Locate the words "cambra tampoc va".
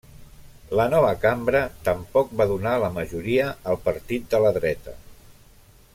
1.25-2.49